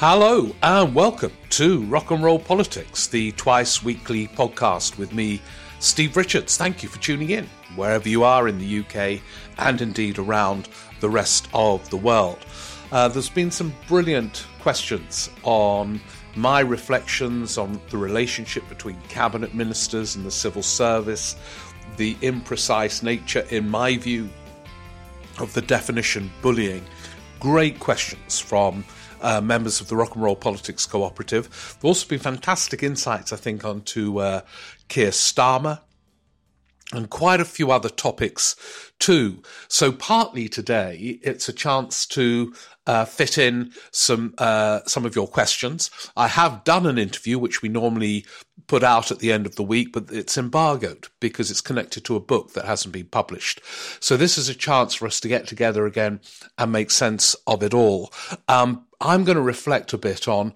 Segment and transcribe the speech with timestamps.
[0.00, 5.42] Hello and welcome to Rock and Roll Politics, the twice weekly podcast with me,
[5.78, 6.56] Steve Richards.
[6.56, 7.46] Thank you for tuning in,
[7.76, 9.20] wherever you are in the UK
[9.58, 10.70] and indeed around
[11.00, 12.38] the rest of the world.
[12.90, 16.00] Uh, there's been some brilliant questions on
[16.34, 21.36] my reflections on the relationship between cabinet ministers and the civil service,
[21.98, 24.30] the imprecise nature, in my view,
[25.40, 26.86] of the definition bullying.
[27.38, 28.82] Great questions from
[29.20, 31.44] uh, members of the Rock and Roll Politics Cooperative.
[31.44, 34.42] There've also been fantastic insights, I think, onto uh,
[34.88, 35.80] Keir Starmer
[36.92, 38.56] and quite a few other topics
[38.98, 39.42] too.
[39.68, 42.52] So partly today, it's a chance to
[42.86, 45.90] uh, fit in some uh, some of your questions.
[46.16, 48.26] I have done an interview, which we normally
[48.66, 52.16] put out at the end of the week, but it's embargoed because it's connected to
[52.16, 53.60] a book that hasn't been published.
[54.00, 56.20] So this is a chance for us to get together again
[56.58, 58.12] and make sense of it all.
[58.48, 60.52] Um, I'm going to reflect a bit on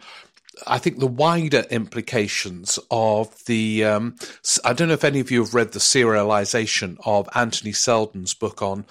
[0.66, 3.84] I think the wider implications of the.
[3.84, 4.16] Um,
[4.64, 8.62] I don't know if any of you have read the serialization of Anthony Seldon's book
[8.62, 8.84] on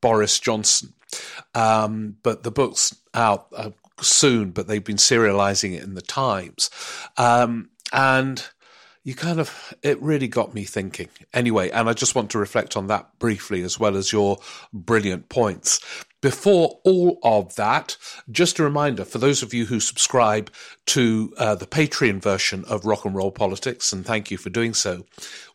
[0.00, 0.94] Boris Johnson,
[1.54, 6.70] um, but the book's out uh, soon, but they've been serializing it in the Times.
[7.16, 8.48] Um, and
[9.04, 11.08] you kind of it really got me thinking.
[11.32, 14.38] Anyway and i just want to reflect on that briefly as well as your
[14.72, 15.80] brilliant points.
[16.20, 17.96] Before all of that
[18.30, 20.50] just a reminder for those of you who subscribe
[20.86, 24.74] to uh, the patreon version of rock and roll politics and thank you for doing
[24.74, 25.06] so.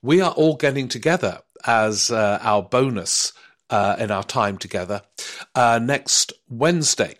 [0.02, 3.34] We are all getting together as uh, our bonus
[3.70, 5.02] uh, in our time together
[5.54, 7.16] uh, next wednesday.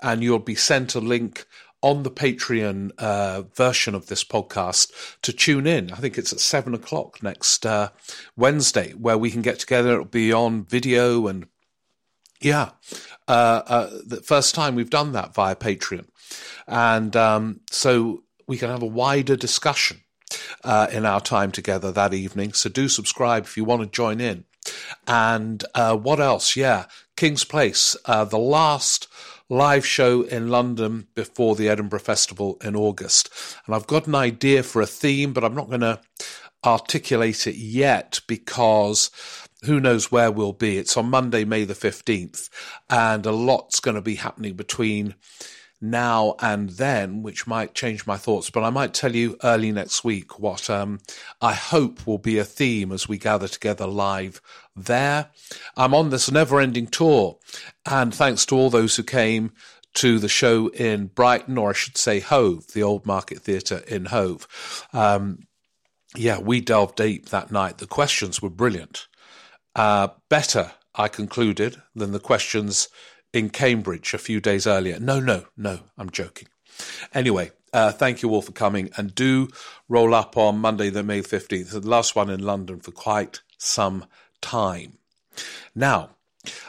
[0.00, 1.44] And you'll be sent a link
[1.82, 4.90] on the Patreon uh, version of this podcast
[5.22, 5.92] to tune in.
[5.92, 7.90] I think it's at seven o'clock next uh,
[8.36, 9.92] Wednesday, where we can get together.
[9.92, 11.46] It'll be on video and
[12.40, 12.70] yeah,
[13.28, 16.06] uh, uh the first time we've done that via Patreon,
[16.66, 20.02] and um, so we can have a wider discussion
[20.64, 22.52] uh, in our time together that evening.
[22.52, 24.44] So do subscribe if you want to join in.
[25.06, 26.56] And uh, what else?
[26.56, 26.86] Yeah,
[27.16, 29.08] King's Place, the last
[29.48, 33.30] live show in London before the Edinburgh Festival in August.
[33.66, 36.00] And I've got an idea for a theme, but I'm not going to
[36.64, 39.10] articulate it yet because
[39.64, 40.78] who knows where we'll be.
[40.78, 42.48] It's on Monday, May the 15th,
[42.90, 45.14] and a lot's going to be happening between
[45.80, 48.50] now and then, which might change my thoughts.
[48.50, 51.00] But I might tell you early next week what um,
[51.40, 54.40] I hope will be a theme as we gather together live
[54.74, 55.30] there.
[55.76, 57.38] I'm on this never ending tour,
[57.84, 59.52] and thanks to all those who came
[59.94, 64.06] to the show in Brighton, or I should say Hove, the old market theatre in
[64.06, 64.86] Hove.
[64.92, 65.46] Um,
[66.14, 67.78] yeah, we delved deep that night.
[67.78, 69.06] The questions were brilliant.
[69.74, 72.88] Uh, better, I concluded, than the questions
[73.36, 74.98] in Cambridge a few days earlier.
[74.98, 76.48] No, no, no, I'm joking.
[77.12, 79.48] Anyway, uh, thank you all for coming and do
[79.90, 84.06] roll up on Monday, the May 15th, the last one in London for quite some
[84.40, 84.96] time.
[85.74, 86.10] Now,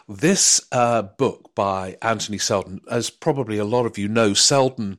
[0.10, 4.98] this uh, book by Anthony Seldon, as probably a lot of you know, Seldon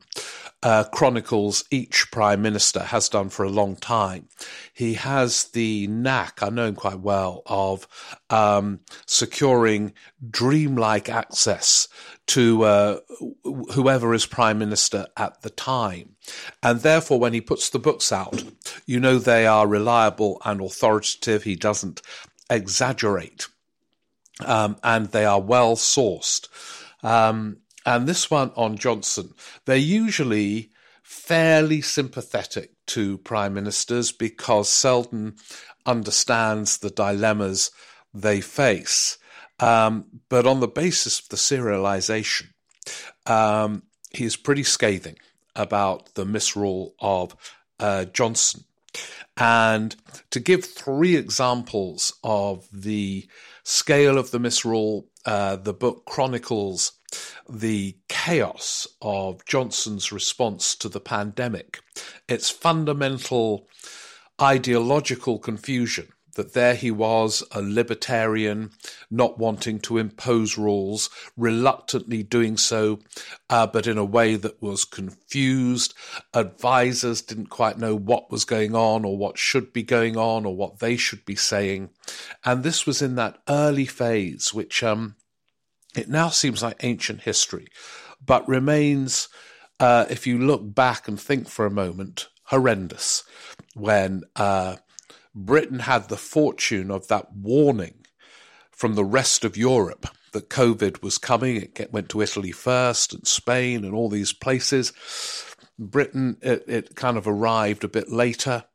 [0.61, 4.27] uh, chronicles each prime minister, has done for a long time.
[4.73, 7.87] He has the knack, I know him quite well, of
[8.29, 9.93] um, securing
[10.29, 11.87] dreamlike access
[12.27, 12.99] to uh,
[13.73, 16.15] whoever is prime minister at the time.
[16.61, 18.43] And therefore, when he puts the books out,
[18.85, 21.43] you know they are reliable and authoritative.
[21.43, 22.01] He doesn't
[22.49, 23.47] exaggerate.
[24.45, 26.47] Um, and they are well sourced.
[27.03, 29.33] Um, and this one on Johnson,
[29.65, 30.71] they're usually
[31.03, 35.35] fairly sympathetic to prime ministers because Seldon
[35.85, 37.71] understands the dilemmas
[38.13, 39.17] they face.
[39.59, 42.47] Um, but on the basis of the serialization,
[43.25, 45.17] um, he is pretty scathing
[45.55, 47.35] about the misrule of
[47.79, 48.65] uh, Johnson.
[49.35, 49.95] And
[50.31, 53.27] to give three examples of the
[53.63, 56.93] scale of the misrule, uh, the book chronicles
[57.47, 61.81] the chaos of Johnson's response to the pandemic,
[62.27, 63.67] its fundamental
[64.41, 66.09] ideological confusion
[66.39, 68.71] that there he was, a libertarian,
[69.11, 72.99] not wanting to impose rules, reluctantly doing so,
[73.49, 75.93] uh, but in a way that was confused.
[76.33, 80.55] Advisors didn't quite know what was going on or what should be going on or
[80.55, 81.89] what they should be saying.
[82.45, 85.15] And this was in that early phase, which um,
[85.95, 87.67] it now seems like ancient history,
[88.23, 89.29] but remains,
[89.79, 93.23] uh, if you look back and think for a moment, horrendous.
[93.75, 94.77] When uh,
[95.35, 98.05] Britain had the fortune of that warning
[98.71, 101.57] from the rest of Europe that COVID was coming.
[101.57, 104.93] It get, went to Italy first and Spain and all these places.
[105.77, 108.65] Britain, it, it kind of arrived a bit later.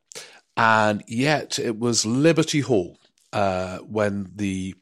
[0.56, 2.98] And yet it was Liberty Hall
[3.32, 4.74] uh, when the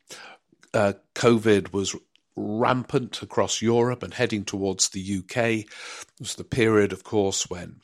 [0.75, 1.96] uh, COVID was
[2.37, 5.37] rampant across Europe and heading towards the UK.
[5.37, 5.67] It
[6.19, 7.81] was the period, of course, when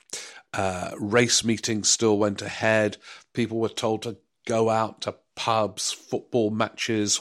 [0.55, 2.97] uh, race meetings still went ahead.
[3.33, 4.17] People were told to
[4.47, 7.21] go out to pubs, football matches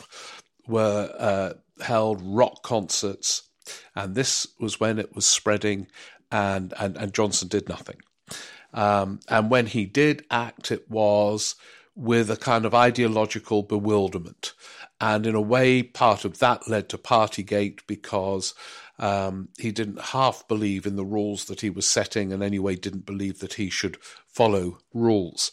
[0.68, 1.54] were uh,
[1.84, 3.44] held, rock concerts.
[3.96, 5.88] And this was when it was spreading,
[6.32, 7.98] and, and, and Johnson did nothing.
[8.74, 11.56] Um, and when he did act, it was
[11.96, 14.54] with a kind of ideological bewilderment.
[15.00, 18.54] And in a way, part of that led to Partygate because
[19.00, 23.06] um, he didn't half believe in the rules that he was setting and anyway didn't
[23.06, 23.98] believe that he should
[24.28, 25.52] follow rules.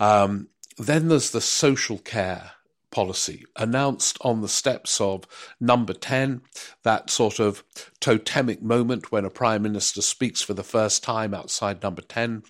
[0.00, 0.48] Um,
[0.78, 2.52] then there's the social care
[2.90, 5.24] policy announced on the steps of
[5.60, 6.40] number 10,
[6.82, 7.62] that sort of
[8.00, 12.42] totemic moment when a prime minister speaks for the first time outside number 10.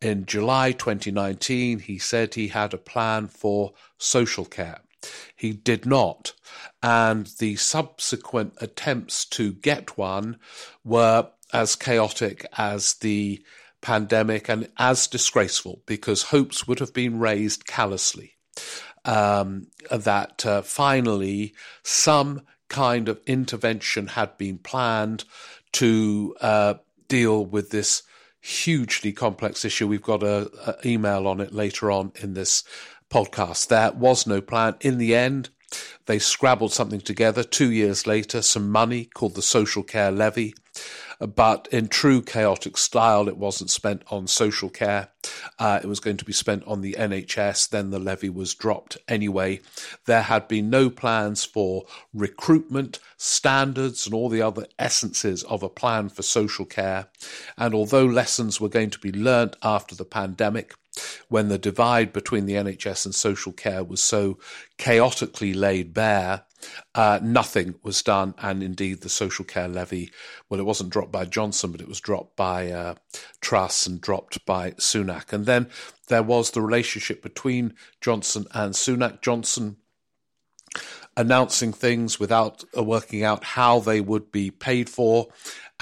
[0.00, 4.80] In July 2019, he said he had a plan for social care.
[5.34, 6.32] He did not.
[6.82, 10.38] And the subsequent attempts to get one
[10.84, 13.44] were as chaotic as the
[13.80, 18.36] pandemic and as disgraceful because hopes would have been raised callously
[19.04, 25.24] um, that uh, finally some kind of intervention had been planned
[25.72, 26.74] to uh,
[27.08, 28.02] deal with this
[28.40, 29.86] hugely complex issue.
[29.86, 30.48] We've got an
[30.84, 32.64] email on it later on in this
[33.12, 33.68] podcast.
[33.68, 34.74] There was no plan.
[34.80, 35.50] In the end,
[36.06, 40.54] they scrabbled something together two years later, some money called the Social Care Levy.
[41.20, 45.10] But in true chaotic style, it wasn't spent on social care.
[45.58, 47.68] Uh, it was going to be spent on the NHS.
[47.68, 49.60] Then the levy was dropped anyway.
[50.06, 55.68] There had been no plans for recruitment, standards, and all the other essences of a
[55.68, 57.06] plan for social care.
[57.56, 60.74] And although lessons were going to be learnt after the pandemic,
[61.28, 64.38] when the divide between the NHS and social care was so
[64.76, 66.44] chaotically laid bare,
[66.94, 68.34] uh, nothing was done.
[68.38, 70.10] And indeed, the social care levy,
[70.48, 72.94] well, it wasn't dropped by Johnson, but it was dropped by uh,
[73.40, 75.32] Truss and dropped by Sunak.
[75.32, 75.68] And then
[76.08, 79.22] there was the relationship between Johnson and Sunak.
[79.22, 79.76] Johnson
[81.16, 85.28] announcing things without uh, working out how they would be paid for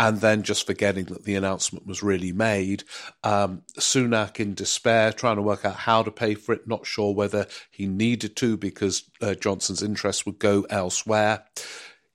[0.01, 2.85] and then just forgetting that the announcement was really made.
[3.23, 7.15] Um, Sunak in despair, trying to work out how to pay for it, not sure
[7.15, 11.45] whether he needed to because uh, Johnson's interests would go elsewhere.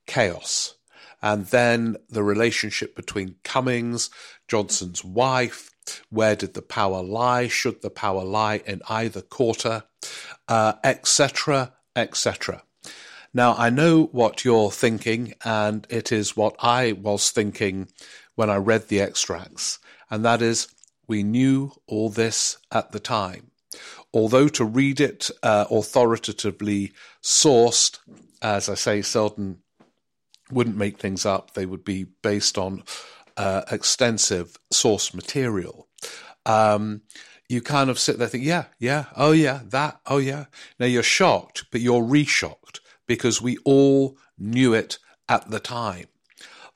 [0.08, 0.74] Chaos.
[1.22, 4.10] And then the relationship between Cummings,
[4.48, 5.70] Johnson's wife,
[6.10, 7.48] where did the power lie?
[7.48, 9.84] Should the power lie in either quarter?
[10.50, 12.64] Etc., uh, etc.
[13.36, 17.90] Now, I know what you're thinking, and it is what I was thinking
[18.36, 19.78] when I read the extracts,
[20.10, 20.70] and that is
[21.06, 23.52] we knew all this at the time.
[24.14, 28.00] Although to read it uh, authoritatively sourced,
[28.42, 29.58] as I say, Seldon
[30.50, 32.84] wouldn't make things up, they would be based on
[33.36, 35.90] uh, extensive source material.
[36.46, 37.02] Um,
[37.50, 40.46] you kind of sit there think, yeah, yeah, oh yeah, that, oh yeah.
[40.80, 42.65] Now you're shocked, but you're re-shocked
[43.08, 44.98] because we all knew it
[45.30, 46.08] at the time.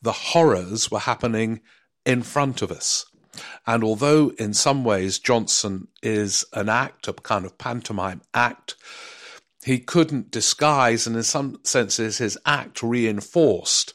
[0.02, 1.62] The horrors were happening
[2.06, 3.06] in front of us.
[3.66, 8.76] And although in some ways Johnson is an act, a kind of pantomime act,
[9.64, 13.94] he couldn't disguise, and in some senses, his act reinforced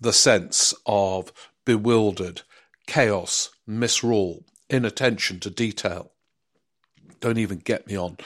[0.00, 1.32] the sense of
[1.64, 2.42] bewildered,
[2.86, 6.12] chaos, misrule, inattention to detail.
[7.20, 8.18] Don't even get me on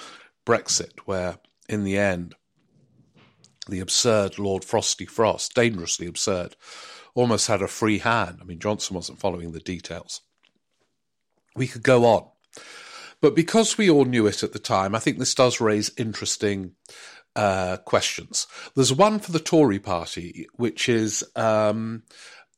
[0.47, 1.39] Brexit, where
[1.69, 2.35] in the end,
[3.71, 6.57] the absurd Lord Frosty Frost, dangerously absurd,
[7.15, 8.39] almost had a free hand.
[8.41, 10.21] I mean, Johnson wasn't following the details.
[11.57, 12.29] We could go on.
[13.21, 16.73] But because we all knew it at the time, I think this does raise interesting
[17.37, 18.47] uh, questions.
[18.75, 22.05] There's one for the Tory party, which is um,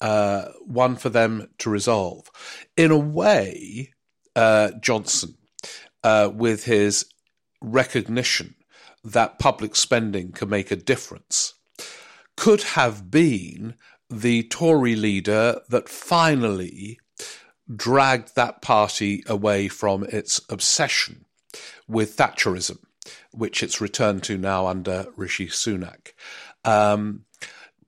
[0.01, 2.31] uh, one for them to resolve.
[2.77, 3.93] In a way,
[4.37, 5.35] uh, Johnson,
[6.05, 7.07] uh, with his
[7.61, 8.55] recognition
[9.05, 11.55] that public spending can make a difference,
[12.37, 13.75] could have been
[14.09, 16.99] the Tory leader that finally
[17.75, 21.25] dragged that party away from its obsession
[21.89, 22.79] with Thatcherism,
[23.33, 26.13] which it's returned to now under Rishi Sunak.
[26.65, 27.25] Um,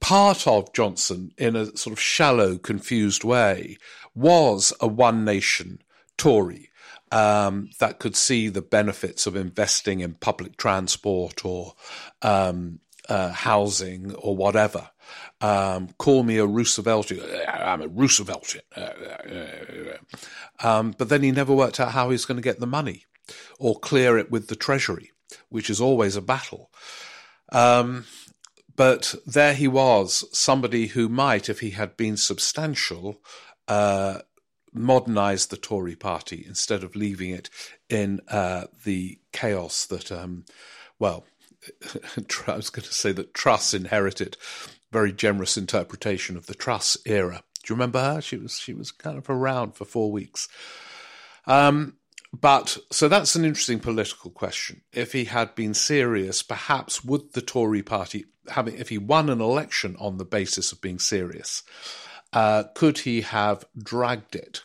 [0.01, 3.77] part of Johnson, in a sort of shallow, confused way,
[4.15, 5.81] was a one nation
[6.17, 6.71] Tory
[7.15, 11.75] um, that could see the benefits of investing in public transport or
[12.23, 14.91] um, uh, housing or whatever.
[15.41, 17.13] Um, call me a Roosevelt.
[17.49, 18.57] I'm a Roosevelt.
[20.61, 23.05] Um, but then he never worked out how he's going to get the money
[23.61, 25.13] or clear it with the Treasury,
[25.51, 26.71] which is always a battle.
[27.53, 28.07] Um,
[28.75, 33.21] but there he was, somebody who might, if he had been substantial,
[33.69, 34.21] uh,
[34.75, 37.49] modernize the Tory party instead of leaving it
[37.89, 40.45] in uh, the chaos that, um,
[40.99, 41.25] well,
[42.47, 44.37] I was going to say that Truss inherited.
[44.93, 47.43] Very generous interpretation of the Truss era.
[47.63, 48.21] Do you remember her?
[48.21, 50.49] She was she was kind of around for four weeks.
[51.47, 51.95] Um,
[52.33, 54.83] but so that's an interesting political question.
[54.93, 59.41] If he had been serious, perhaps would the Tory party, having if he won an
[59.41, 61.63] election on the basis of being serious,
[62.35, 64.65] uh, could he have dragged it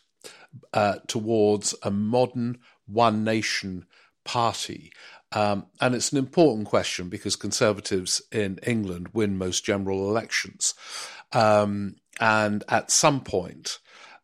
[0.73, 2.57] uh, towards a modern
[2.87, 3.85] one nation
[4.25, 4.91] party?
[5.31, 10.73] Um, and it's an important question because Conservatives in England win most general elections.
[11.31, 13.77] Um, and at some point,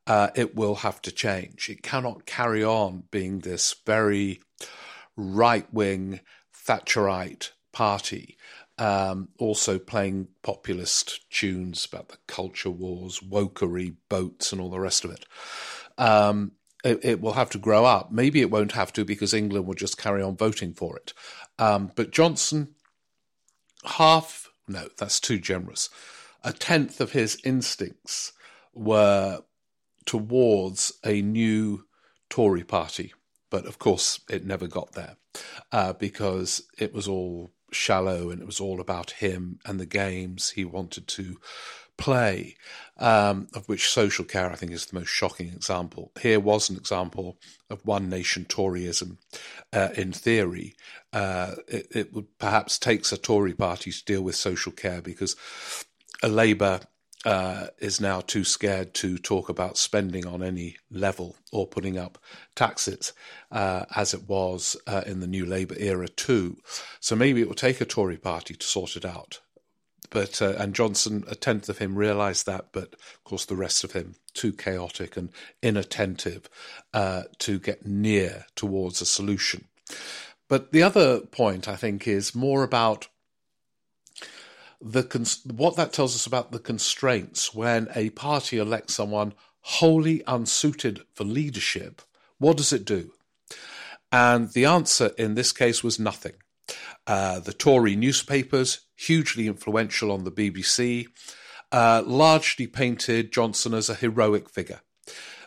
[0.07, 1.69] uh, it will have to change.
[1.69, 4.41] It cannot carry on being this very
[5.15, 6.19] right wing
[6.67, 8.34] Thatcherite party,
[8.77, 15.05] um, also playing populist tunes about the culture wars, wokery, boats, and all the rest
[15.05, 15.25] of it.
[15.97, 16.53] Um,
[16.83, 18.11] it, it, will have to grow up.
[18.11, 21.13] Maybe it won't have to because England will just carry on voting for it.
[21.57, 22.75] Um, but Johnson,
[23.85, 25.89] half, no, that's too generous.
[26.43, 28.33] A tenth of his instincts
[28.73, 29.39] were
[30.05, 31.85] towards a new
[32.29, 33.13] Tory party.
[33.49, 35.15] But of course, it never got there
[35.71, 40.51] uh, because it was all shallow and it was all about him and the games
[40.51, 41.37] he wanted to
[41.97, 42.55] play,
[42.97, 46.11] um, of which social care, I think, is the most shocking example.
[46.19, 47.37] Here was an example
[47.69, 49.17] of one nation Toryism
[49.71, 50.75] uh, in theory.
[51.13, 55.35] Uh, it, it would perhaps takes a Tory party to deal with social care because
[56.21, 56.81] a Labour
[57.25, 62.19] uh, is now too scared to talk about spending on any level or putting up
[62.55, 63.13] taxes,
[63.51, 66.57] uh, as it was uh, in the New Labour era too.
[66.99, 69.39] So maybe it will take a Tory party to sort it out.
[70.11, 73.83] But uh, and Johnson, a tenth of him realised that, but of course the rest
[73.83, 75.31] of him too chaotic and
[75.63, 76.47] inattentive
[76.93, 79.65] uh, to get near towards a solution.
[80.47, 83.07] But the other point I think is more about
[84.81, 90.21] the cons- what that tells us about the constraints when a party elects someone wholly
[90.27, 92.01] unsuited for leadership.
[92.37, 93.11] What does it do?
[94.11, 96.33] And the answer in this case was nothing.
[97.07, 101.07] Uh, the Tory newspapers, hugely influential on the BBC,
[101.71, 104.81] uh, largely painted Johnson as a heroic figure.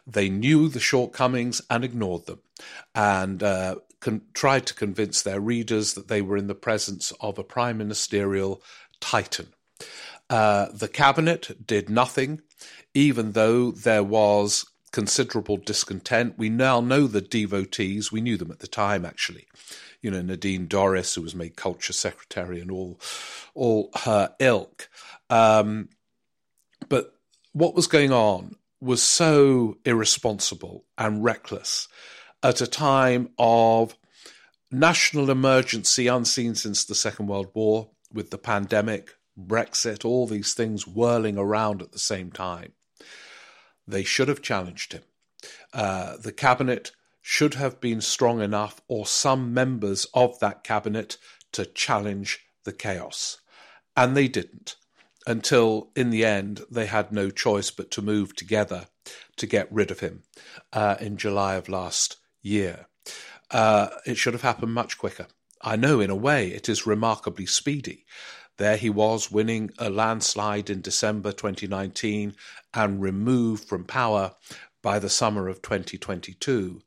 [0.07, 2.41] They knew the shortcomings and ignored them,
[2.95, 7.39] and uh, con- tried to convince their readers that they were in the presence of
[7.39, 8.63] a prime ministerial
[9.01, 9.49] titan.
[10.31, 12.43] Uh, the cabinet did nothing,
[12.95, 16.35] even though there was considerable discontent.
[16.39, 18.13] We now know the devotees.
[18.13, 19.47] We knew them at the time, actually.
[20.03, 23.01] You know, Nadine Dorries, who was made culture secretary, and all,
[23.55, 24.89] all her ilk.
[25.31, 25.89] Um,
[26.89, 27.15] but
[27.53, 31.89] what was going on was so irresponsible and reckless
[32.43, 33.97] at a time of
[34.71, 40.89] national emergency unseen since the Second World War, with the pandemic, Brexit, all these things
[40.89, 42.73] whirling around at the same time.
[43.87, 45.03] They should have challenged him.
[45.73, 46.91] Uh, the cabinet
[47.23, 51.17] should have been strong enough, or some members of that cabinet,
[51.53, 53.39] to challenge the chaos.
[53.97, 54.75] And they didn't,
[55.25, 58.87] until in the end they had no choice but to move together
[59.37, 60.25] to get rid of him
[60.73, 62.87] uh, in July of last year.
[63.49, 65.29] Uh, it should have happened much quicker.
[65.63, 68.05] I know in a way it is remarkably speedy.
[68.57, 72.35] There he was winning a landslide in December 2019
[72.75, 74.35] and removed from power
[74.83, 76.83] by the summer of 2022.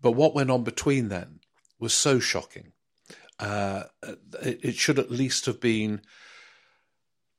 [0.00, 1.40] But what went on between then
[1.78, 2.72] was so shocking.
[3.38, 3.84] Uh,
[4.42, 6.00] it, it should at least have been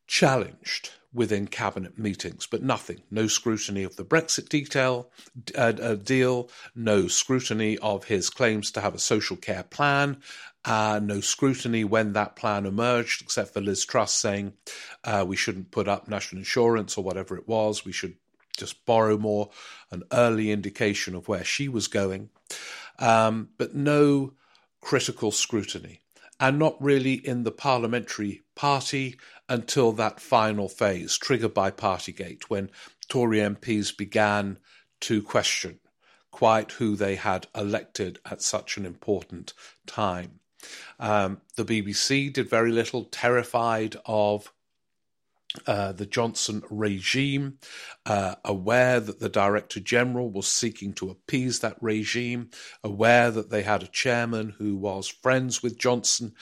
[0.07, 3.01] challenged within cabinet meetings, but nothing.
[3.11, 5.11] No scrutiny of the Brexit detail
[5.55, 10.21] uh, uh, deal, no scrutiny of his claims to have a social care plan,
[10.65, 14.53] uh, no scrutiny when that plan emerged, except for Liz Truss saying
[15.03, 17.83] uh, we shouldn't put up national insurance or whatever it was.
[17.83, 18.15] We should
[18.57, 19.49] just borrow more,
[19.91, 22.29] an early indication of where she was going.
[22.99, 24.33] Um, but no
[24.79, 26.01] critical scrutiny,
[26.39, 29.17] and not really in the parliamentary party
[29.49, 32.69] until that final phase, triggered by Partygate, when
[33.09, 34.59] Tory MPs began
[35.01, 35.79] to question
[36.31, 39.53] quite who they had elected at such an important
[39.85, 40.39] time.
[40.99, 44.51] Um, the BBC did very little, terrified of
[45.67, 47.59] uh, the Johnson regime,
[48.07, 52.49] uh, aware that the Director General was seeking to appease that regime,
[52.83, 56.33] aware that they had a chairman who was friends with Johnson.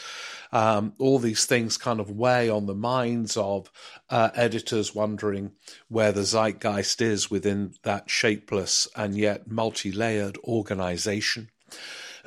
[0.54, 3.70] Um, all these things kind of weigh on the minds of
[4.10, 5.52] uh, editors wondering
[5.90, 11.50] where the zeitgeist is within that shapeless and yet multi layered organization.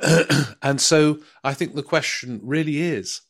[0.63, 3.23] and so I think the question really is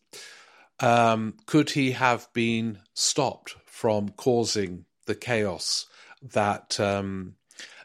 [0.80, 5.87] um, could he have been stopped from causing the chaos
[6.23, 7.35] that um,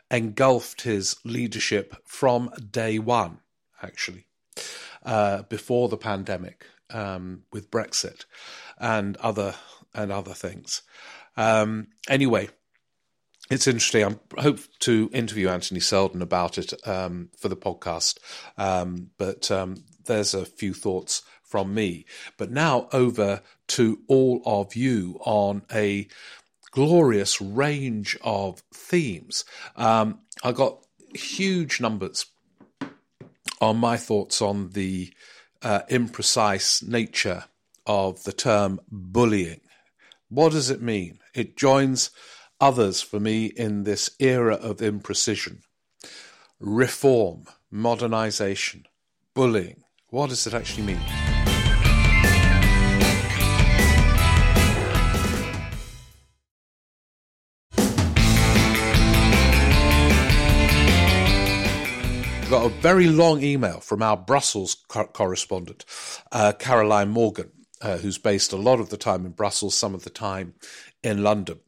[0.10, 3.40] engulfed his leadership from day one,
[3.82, 4.26] actually,
[5.04, 8.26] uh, before the pandemic um, with Brexit
[8.78, 9.56] and other
[9.94, 10.82] and other things.
[11.36, 12.50] Um, anyway,
[13.50, 14.20] it's interesting.
[14.38, 18.20] I hope to interview Anthony Seldon about it um, for the podcast,
[18.58, 22.06] um, but um, there's a few thoughts from me.
[22.38, 26.08] But now over to all of you on a
[26.72, 29.46] glorious range of themes.
[29.76, 32.28] Um, I got huge numbers
[33.60, 35.12] on my thoughts on the
[35.64, 37.46] uh, imprecise nature
[37.88, 39.62] of the term bullying.
[40.30, 41.20] What does it mean?
[41.34, 42.12] It joins
[42.60, 45.62] others for me in this era of imprecision.
[46.60, 48.86] Reform, modernization,
[49.34, 49.84] bullying.
[50.10, 51.02] What does it actually mean?
[62.50, 65.86] got a very long email from our Brussels co- correspondent,
[66.32, 70.04] uh, Caroline Morgan, uh, who's based a lot of the time in Brussels, some of
[70.04, 70.56] the time
[71.04, 71.60] in London.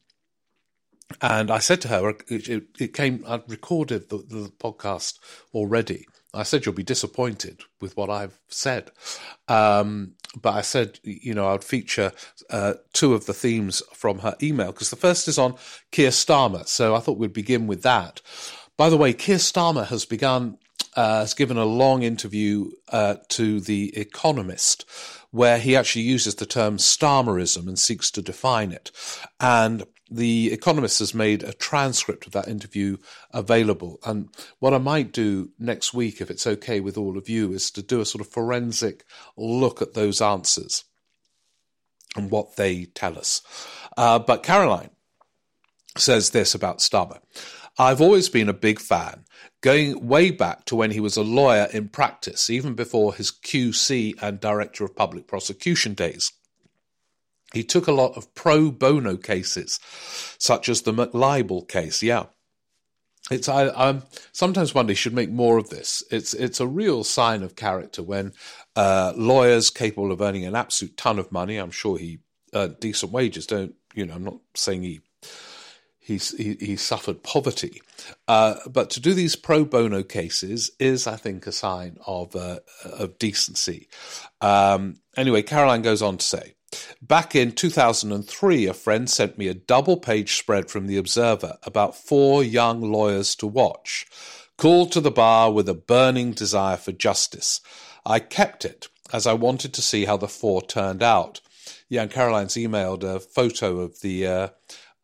[1.20, 5.18] And I said to her, it, it, came, I'd recorded the, the, podcast
[5.54, 6.06] already.
[6.34, 8.90] I said, you'll be disappointed with what I've said.
[9.48, 12.12] Um, but I said, you know, I'd feature
[12.48, 15.56] uh, two of the themes from her email because the first is on
[15.90, 16.66] Keir Starmer.
[16.66, 18.22] So I thought we'd begin with that.
[18.78, 20.58] By the way, Keir Starmer has begun
[20.94, 24.84] uh, has given a long interview uh, to The Economist
[25.30, 28.90] where he actually uses the term Starmerism and seeks to define it.
[29.40, 32.98] And The Economist has made a transcript of that interview
[33.32, 33.98] available.
[34.04, 37.70] And what I might do next week, if it's okay with all of you, is
[37.72, 39.04] to do a sort of forensic
[39.38, 40.84] look at those answers
[42.14, 43.40] and what they tell us.
[43.96, 44.90] Uh, but Caroline
[45.96, 47.20] says this about Starmer.
[47.78, 49.24] I've always been a big fan
[49.62, 54.14] going way back to when he was a lawyer in practice, even before his QC
[54.22, 56.32] and Director of Public Prosecution days.
[57.52, 59.78] He took a lot of pro bono cases,
[60.38, 62.02] such as the McLibel case.
[62.02, 62.26] Yeah.
[63.30, 66.02] It's I, I sometimes wonder he should make more of this.
[66.10, 68.32] It's it's a real sign of character when
[68.74, 71.56] uh, lawyers capable of earning an absolute ton of money.
[71.56, 72.18] I'm sure he
[72.52, 73.46] earned decent wages.
[73.46, 74.14] Don't you know?
[74.14, 75.00] I'm not saying he
[76.02, 76.18] he,
[76.60, 77.80] he, suffered poverty.
[78.26, 82.58] Uh, but to do these pro bono cases is, I think, a sign of, uh,
[82.84, 83.88] of decency.
[84.40, 86.54] Um, anyway, Caroline goes on to say,
[87.00, 91.96] Back in 2003, a friend sent me a double page spread from The Observer about
[91.96, 94.06] four young lawyers to watch,
[94.56, 97.60] called to the bar with a burning desire for justice.
[98.06, 101.40] I kept it as I wanted to see how the four turned out.
[101.88, 104.48] Yeah, and Caroline's emailed a photo of the uh,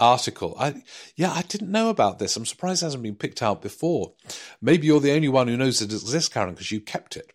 [0.01, 0.57] article.
[0.59, 0.83] I
[1.17, 2.37] yeah, I didn't know about this.
[2.37, 4.15] I'm surprised it hasn't been picked out before.
[4.63, 7.33] Maybe you're the only one who knows it exists, Karen, because you kept it.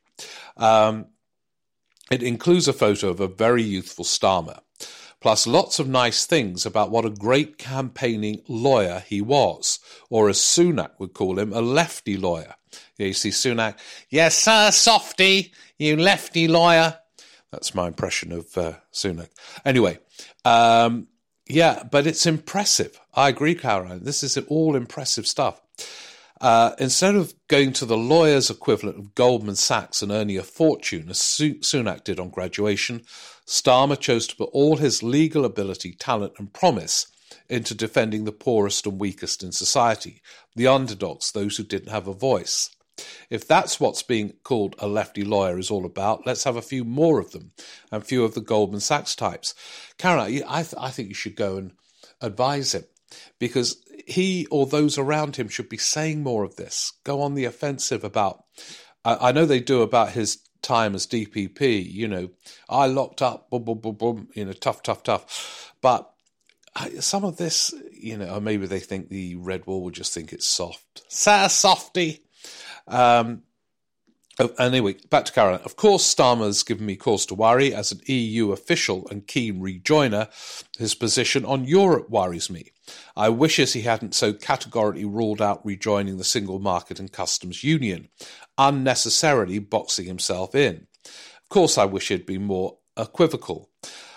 [0.58, 1.08] Um,
[2.14, 4.60] it includes a photo of a very youthful Starmer,
[5.20, 9.80] plus lots of nice things about what a great campaigning lawyer he was,
[10.12, 12.54] or as Sunak would call him, a lefty lawyer.
[13.00, 13.80] You see Sunak,
[14.12, 17.00] yes, sir, softy, you lefty lawyer.
[17.52, 19.30] That's my impression of uh, Sunak.
[19.66, 19.98] Anyway,
[20.46, 21.08] um,
[21.48, 23.00] yeah, but it's impressive.
[23.16, 24.04] I agree, Caroline.
[24.04, 25.60] This is all impressive stuff.
[26.44, 31.08] Uh, instead of going to the lawyer's equivalent of Goldman Sachs and earning a fortune,
[31.10, 33.04] as Sunak did on graduation,
[33.48, 37.08] Starmer chose to put all his legal ability, talent, and promise
[37.50, 40.22] into defending the poorest and weakest in society,
[40.54, 42.70] the underdogs, those who didn't have a voice.
[43.30, 46.84] If that's what's being called a lefty lawyer is all about, let's have a few
[46.84, 47.54] more of them
[47.90, 49.56] and few of the Goldman Sachs types.
[49.98, 51.72] Karen, I, th- I think you should go and
[52.20, 52.84] advise him
[53.40, 56.94] because he or those around him should be saying more of this.
[57.04, 58.44] Go on the offensive about.
[59.06, 61.92] I, I know they do about his time as DPP.
[61.92, 62.30] You know,
[62.70, 64.28] I locked up, boom, boom, boom, boom.
[64.34, 65.74] You know, tough, tough, tough.
[65.82, 66.10] But
[67.00, 70.48] some of this, you know, maybe they think the red wall will just think it's
[70.48, 71.04] soft.
[71.08, 72.24] Sir Softy.
[72.88, 73.44] Um,
[74.40, 75.62] Oh, anyway, back to Caroline.
[75.64, 77.72] Of course, Starmer's given me cause to worry.
[77.74, 80.28] As an EU official and keen rejoiner,
[80.80, 82.72] his position on Europe worries me.
[83.16, 88.10] I wishes he hadn't so categorically ruled out rejoining the single market and customs union,
[88.58, 90.88] unnecessarily boxing himself in.
[91.06, 93.70] Of course, I wish he'd been more equivocal.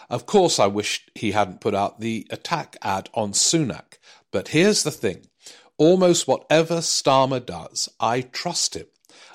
[0.09, 3.99] Of course, I wish he hadn't put out the attack ad on Sunak.
[4.33, 5.27] But here's the thing
[5.77, 8.87] almost whatever Starmer does, I trust him.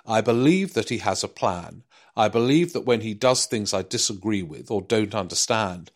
[0.06, 1.84] I believe that he has a plan.
[2.16, 5.92] I believe that when he does things I disagree with or don't understand,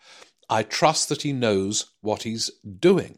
[0.50, 3.18] I trust that he knows what he's doing.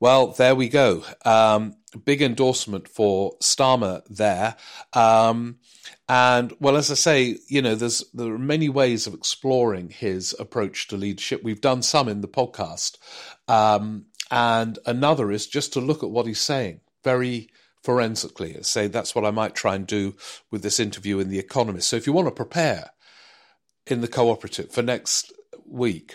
[0.00, 1.04] Well, there we go.
[1.24, 4.56] Um, big endorsement for Starmer there.
[4.92, 5.58] Um,
[6.08, 10.34] and well, as I say, you know, there's there are many ways of exploring his
[10.40, 11.44] approach to leadership.
[11.44, 12.98] We've done some in the podcast,
[13.46, 17.48] um, and another is just to look at what he's saying very
[17.82, 18.56] forensically.
[18.62, 20.14] Say that's what I might try and do
[20.50, 21.88] with this interview in The Economist.
[21.88, 22.90] So if you want to prepare
[23.86, 25.32] in the cooperative for next
[25.66, 26.14] week,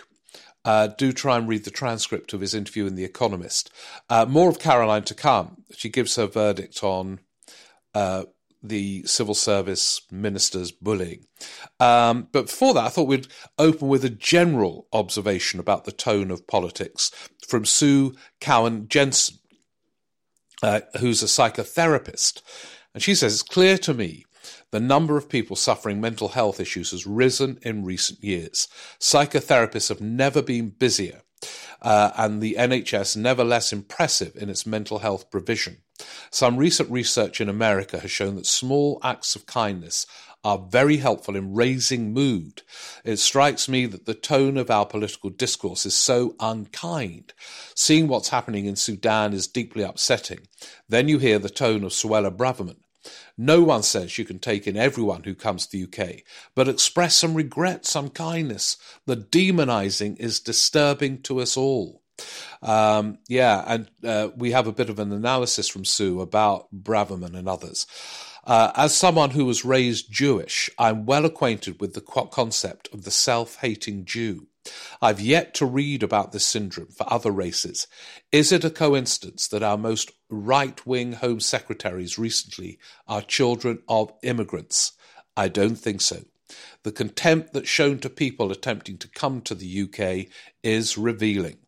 [0.64, 3.70] uh, do try and read the transcript of his interview in The Economist.
[4.08, 5.64] Uh, more of Caroline to come.
[5.76, 7.20] She gives her verdict on
[7.94, 8.24] uh,
[8.62, 11.26] the civil service minister's bullying.
[11.78, 13.28] Um, but before that, I thought we'd
[13.58, 17.10] open with a general observation about the tone of politics
[17.46, 19.38] from Sue Cowan Jensen,
[20.62, 22.42] uh, who's a psychotherapist.
[22.94, 24.24] And she says, It's clear to me
[24.70, 28.68] the number of people suffering mental health issues has risen in recent years.
[29.00, 31.22] Psychotherapists have never been busier,
[31.80, 35.78] uh, and the NHS never less impressive in its mental health provision.
[36.30, 40.06] Some recent research in America has shown that small acts of kindness
[40.44, 42.62] are very helpful in raising mood.
[43.04, 47.32] It strikes me that the tone of our political discourse is so unkind.
[47.74, 50.40] Seeing what's happening in Sudan is deeply upsetting.
[50.88, 52.76] Then you hear the tone of Suella Braverman.
[53.36, 56.22] No one says you can take in everyone who comes to the UK,
[56.54, 58.76] but express some regret, some kindness.
[59.06, 62.02] The demonising is disturbing to us all.
[62.62, 67.36] Um, yeah, and uh, we have a bit of an analysis from Sue about Braverman
[67.36, 67.86] and others.
[68.48, 73.10] Uh, as someone who was raised Jewish, I'm well acquainted with the concept of the
[73.10, 74.46] self hating Jew.
[75.02, 77.86] I've yet to read about this syndrome for other races.
[78.32, 84.14] Is it a coincidence that our most right wing Home Secretaries recently are children of
[84.22, 84.92] immigrants?
[85.36, 86.22] I don't think so.
[86.84, 90.32] The contempt that's shown to people attempting to come to the UK
[90.62, 91.58] is revealing.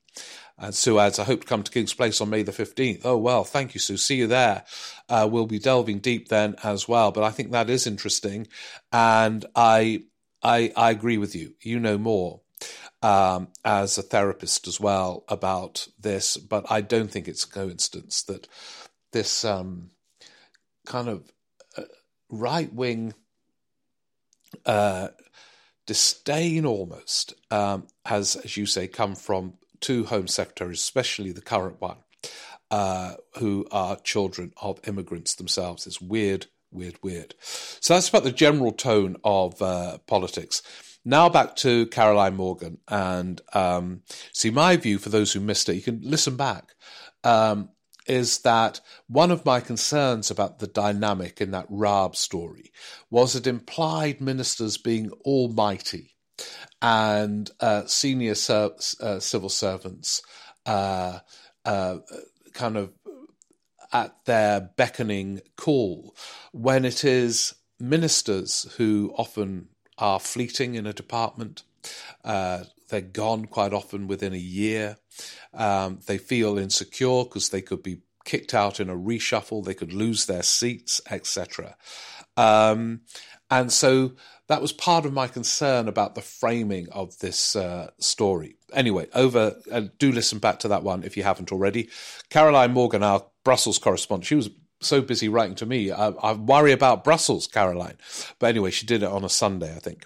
[0.61, 3.01] And Sue adds, I hope to come to King's Place on May the 15th.
[3.05, 3.97] Oh, well, thank you, Sue.
[3.97, 4.65] See you there.
[5.09, 7.13] Uh, we'll be delving deep then as well.
[7.13, 8.47] But I think that is interesting.
[8.93, 10.03] And I,
[10.43, 11.55] I, I agree with you.
[11.63, 12.43] You know more
[13.03, 16.37] um, as a therapist as well about this.
[16.37, 18.47] But I don't think it's a coincidence that
[19.13, 19.91] this um,
[20.85, 21.33] kind of
[21.79, 21.85] uh,
[22.29, 23.15] right wing
[24.67, 25.09] uh,
[25.87, 31.81] disdain almost um, has, as you say, come from two Home Secretaries, especially the current
[31.81, 31.99] one,
[32.71, 35.87] uh, who are children of immigrants themselves.
[35.87, 37.35] It's weird, weird, weird.
[37.41, 40.63] So that's about the general tone of uh, politics.
[41.05, 42.79] Now back to Caroline Morgan.
[42.89, 46.75] And um, see, my view, for those who missed it, you can listen back,
[47.25, 47.71] um,
[48.07, 52.73] is that one of my concerns about the dynamic in that Raab story
[53.11, 56.17] was it implied ministers being almighty
[56.83, 60.23] and uh, senior ser- uh, civil servants
[60.67, 61.19] uh,
[61.65, 61.99] uh,
[62.53, 62.93] kind of
[63.93, 66.15] at their beckoning call
[66.53, 71.63] when it is ministers who often are fleeting in a department.
[72.25, 74.97] Uh, they're gone quite often within a year.
[75.55, 79.93] Um, they feel insecure because they could be kicked out in a reshuffle, they could
[79.93, 81.77] lose their seats, etc.
[82.37, 83.01] Um,
[83.51, 84.13] and so
[84.51, 88.57] that was part of my concern about the framing of this uh, story.
[88.73, 89.55] Anyway, over.
[89.71, 91.89] Uh, do listen back to that one if you haven't already.
[92.31, 95.93] Caroline Morgan, our Brussels correspondent, she was so busy writing to me.
[95.93, 97.97] I, I worry about Brussels, Caroline.
[98.41, 100.05] But anyway, she did it on a Sunday, I think.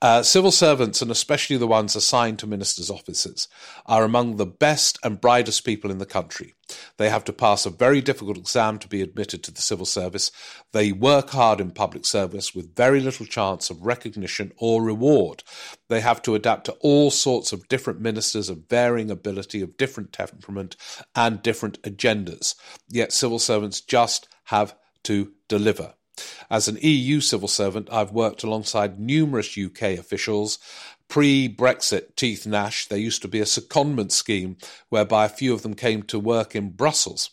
[0.00, 3.48] Uh, civil servants, and especially the ones assigned to ministers' offices,
[3.86, 6.54] are among the best and brightest people in the country.
[6.98, 10.30] They have to pass a very difficult exam to be admitted to the civil service.
[10.72, 15.42] They work hard in public service with very little chance of recognition or reward.
[15.88, 20.12] They have to adapt to all sorts of different ministers of varying ability, of different
[20.12, 20.76] temperament,
[21.14, 22.54] and different agendas.
[22.88, 25.94] Yet civil servants just have to deliver.
[26.50, 30.58] As an EU civil servant, I've worked alongside numerous UK officials.
[31.08, 34.56] Pre Brexit, Teeth Nash, there used to be a secondment scheme
[34.90, 37.30] whereby a few of them came to work in Brussels.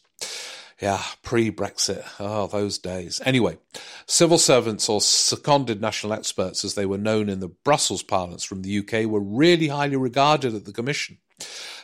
[0.81, 2.05] Yeah, pre Brexit.
[2.19, 3.21] Oh, those days.
[3.25, 3.57] Anyway,
[4.05, 8.61] civil servants or seconded national experts, as they were known in the Brussels parlance from
[8.61, 11.17] the UK, were really highly regarded at the Commission.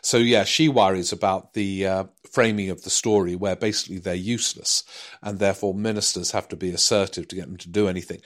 [0.02, 4.84] So, yeah, she worries about the uh, framing of the story where basically they're useless
[5.22, 8.22] and therefore ministers have to be assertive to get them to do anything.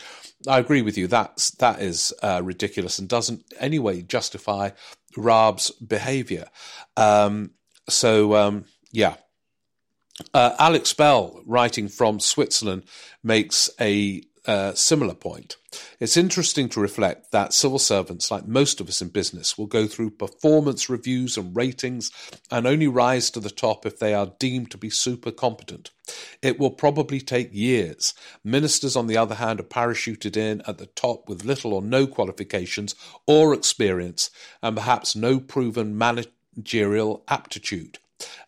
[0.47, 1.07] I agree with you.
[1.07, 4.71] That's, that is uh, ridiculous and doesn't anyway justify
[5.17, 6.45] Raab's behaviour.
[6.95, 7.51] Um,
[7.89, 9.15] so, um, yeah.
[10.33, 12.83] Uh, Alex Bell, writing from Switzerland,
[13.21, 15.57] makes a uh, similar point.
[15.99, 19.87] It's interesting to reflect that civil servants, like most of us in business, will go
[19.87, 22.11] through performance reviews and ratings
[22.51, 25.91] and only rise to the top if they are deemed to be super competent.
[26.41, 28.13] It will probably take years.
[28.43, 32.07] Ministers, on the other hand, are parachuted in at the top with little or no
[32.07, 34.29] qualifications or experience
[34.61, 37.99] and perhaps no proven managerial aptitude.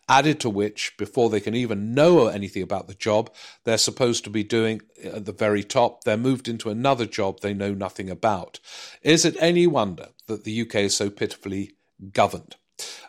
[0.08, 3.30] Added to which, before they can even know anything about the job
[3.64, 7.52] they're supposed to be doing at the very top, they're moved into another job they
[7.52, 8.58] know nothing about.
[9.02, 11.72] Is it any wonder that the UK is so pitifully
[12.12, 12.56] governed?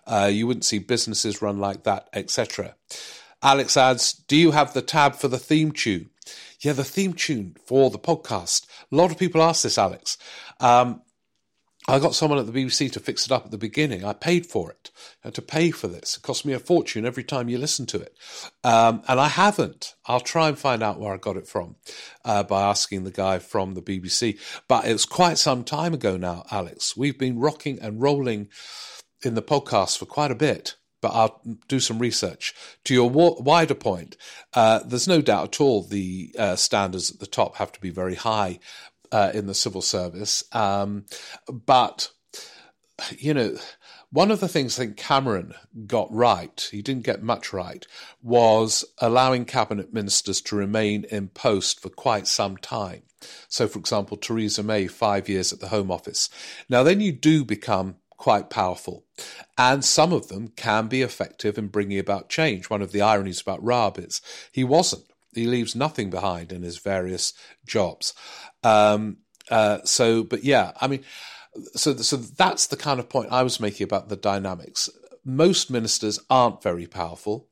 [0.06, 2.76] Uh, you wouldn't see businesses run like that, etc.
[3.42, 6.10] Alex adds, Do you have the tab for the theme tune?
[6.60, 8.66] Yeah, the theme tune for the podcast.
[8.92, 10.18] A lot of people ask this, Alex.
[10.60, 11.02] Um,
[11.90, 14.06] I got someone at the BBC to fix it up at the beginning.
[14.06, 14.92] I paid for it.
[15.24, 18.00] And to pay for this, it cost me a fortune every time you listen to
[18.00, 18.16] it.
[18.64, 19.96] Um, and I haven't.
[20.06, 21.78] I'll try and find out where I got it from
[22.24, 24.40] uh, by asking the guy from the BBC.
[24.68, 26.96] But it was quite some time ago now, Alex.
[26.96, 28.50] We've been rocking and rolling
[29.24, 32.54] in the podcast for quite a bit but I'll do some research.
[32.86, 34.18] To your wider point,
[34.54, 37.90] uh, there's no doubt at all the uh, standards at the top have to be
[37.90, 38.60] very high
[39.12, 40.44] uh, in the civil service.
[40.52, 41.06] Um,
[41.48, 42.12] but,
[43.18, 43.58] you know,
[44.12, 45.54] one of the things I think Cameron
[45.86, 47.86] got right, he didn't get much right,
[48.24, 53.04] was allowing cabinet ministers to remain in post for quite some time.
[53.48, 56.30] So, for example, Theresa May, five years at the Home Office.
[56.70, 59.06] Now, then you do become quite powerful.
[59.58, 62.70] And some of them can be effective in bringing about change.
[62.70, 65.06] One of the ironies about Raab is he wasn't.
[65.34, 67.34] He leaves nothing behind in his various
[67.66, 68.14] jobs.
[68.64, 69.18] Um,
[69.50, 71.04] uh, so, but yeah, I mean,
[71.76, 74.90] so so that's the kind of point I was making about the dynamics.
[75.26, 77.48] Most ministers aren't very powerful.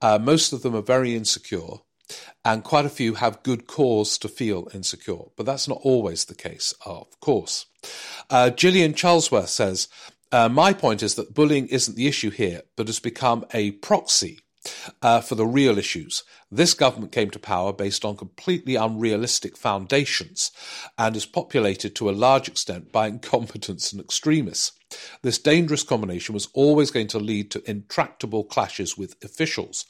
[0.00, 1.78] Uh, most of them are very insecure,
[2.44, 5.24] and quite a few have good cause to feel insecure.
[5.36, 7.66] But that's not always the case, of course.
[8.28, 9.88] Uh, Gillian Charlesworth says,
[10.32, 14.40] uh, "My point is that bullying isn't the issue here, but has become a proxy."
[15.00, 16.22] Uh, for the real issues.
[16.50, 20.52] This government came to power based on completely unrealistic foundations
[20.98, 24.72] and is populated to a large extent by incompetents and extremists.
[25.22, 29.86] This dangerous combination was always going to lead to intractable clashes with officials,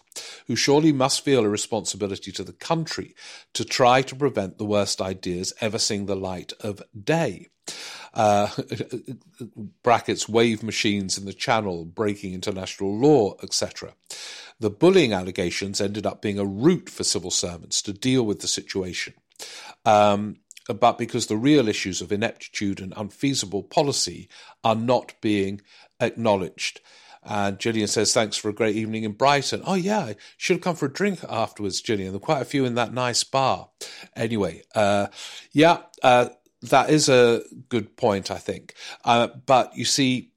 [0.46, 3.14] who surely must feel a responsibility to the country
[3.54, 7.48] to try to prevent the worst ideas ever seeing the light of day.
[8.12, 8.48] Uh,
[9.84, 13.94] brackets wave machines in the channel breaking international law etc
[14.60, 18.46] the bullying allegations ended up being a route for civil servants to deal with the
[18.46, 19.14] situation.
[19.86, 20.36] Um,
[20.68, 24.28] but because the real issues of ineptitude and unfeasible policy
[24.62, 25.62] are not being
[25.98, 26.80] acknowledged.
[27.22, 29.62] And Gillian says, Thanks for a great evening in Brighton.
[29.64, 32.12] Oh, yeah, I should have come for a drink afterwards, Gillian.
[32.12, 33.70] There are quite a few in that nice bar.
[34.14, 35.08] Anyway, uh,
[35.52, 36.28] yeah, uh,
[36.62, 38.74] that is a good point, I think.
[39.04, 40.30] Uh, but you see,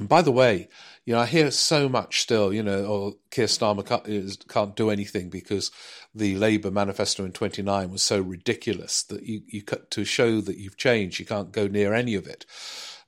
[0.00, 0.68] by the way,
[1.04, 4.76] you know, I hear so much still, you know, or oh, Keir Starmer can't, can't
[4.76, 5.70] do anything because
[6.14, 10.58] the Labour manifesto in 29 was so ridiculous that you, you cut to show that
[10.58, 12.44] you've changed, you can't go near any of it.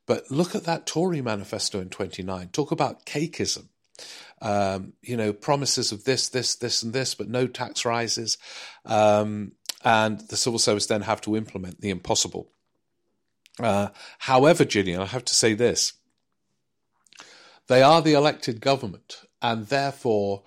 [0.06, 2.48] But look at that Tory manifesto in 29.
[2.48, 3.68] Talk about cakeism.
[4.40, 8.38] Um, you know, promises of this, this, this, and this, but no tax rises.
[8.86, 9.52] Um,
[9.84, 12.50] and the civil service then have to implement the impossible.
[13.60, 13.88] Uh,
[14.18, 15.94] however, Gillian, I have to say this
[17.66, 20.42] they are the elected government, and therefore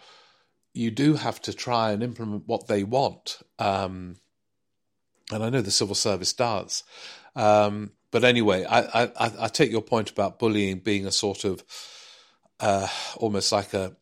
[0.74, 3.39] you do have to try and implement what they want.
[3.60, 4.17] Um,
[5.32, 6.84] and I know the civil service does.
[7.36, 11.63] Um, but anyway, I, I, I, take your point about bullying being a sort of
[12.60, 13.96] uh, almost like a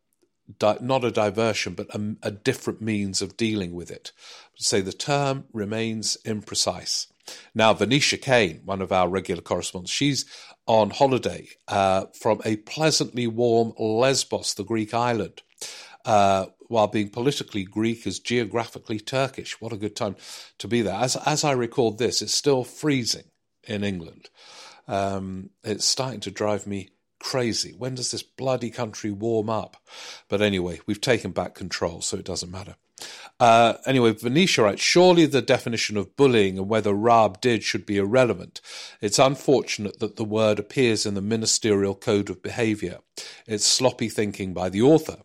[0.62, 4.12] not a diversion, but a, a different means of dealing with it.
[4.56, 7.08] Say the term remains imprecise.
[7.54, 10.26] Now, Venetia Kane, one of our regular correspondents, she's
[10.66, 15.42] on holiday uh, from a pleasantly warm Lesbos, the Greek island,
[16.06, 19.60] uh, while being politically Greek is geographically Turkish.
[19.62, 20.16] What a good time
[20.58, 20.96] to be there.
[20.96, 23.26] As, as I record this, it's still freezing
[23.68, 24.30] in England.
[24.88, 27.74] Um, it's starting to drive me crazy.
[27.78, 29.78] When does this bloody country warm up?
[30.28, 32.76] But anyway, we've taken back control, so it doesn't matter.
[33.40, 37.98] Uh, anyway, Venetia writes, surely the definition of bullying and whether Raab did should be
[37.98, 38.60] irrelevant.
[39.00, 43.00] It's unfortunate that the word appears in the ministerial code of behaviour.
[43.48, 45.20] It's sloppy thinking by the author.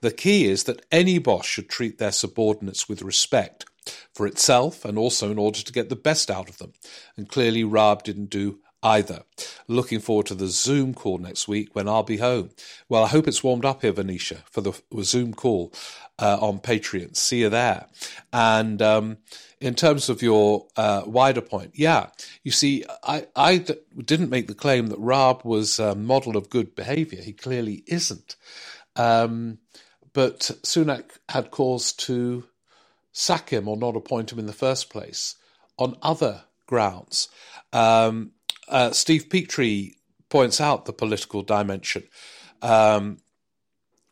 [0.00, 3.66] The key is that any boss should treat their subordinates with respect
[4.14, 6.72] for itself and also in order to get the best out of them.
[7.16, 9.22] And clearly Raab didn't do either.
[9.68, 12.50] Looking forward to the Zoom call next week when I'll be home.
[12.88, 15.72] Well, I hope it's warmed up here, Venetia, for the Zoom call
[16.18, 17.16] uh, on Patreon.
[17.16, 17.86] See you there.
[18.32, 19.18] And um,
[19.60, 22.08] in terms of your uh, wider point, yeah,
[22.42, 26.50] you see, I I d- didn't make the claim that Raab was a model of
[26.50, 27.20] good behaviour.
[27.20, 28.36] He clearly isn't.
[28.96, 29.58] Um,
[30.12, 32.44] but Sunak had cause to
[33.12, 35.36] sack him or not appoint him in the first place
[35.78, 37.28] on other grounds.
[37.72, 38.32] Um,
[38.70, 39.96] uh, Steve Petrie
[40.28, 42.04] points out the political dimension.
[42.62, 43.18] Um,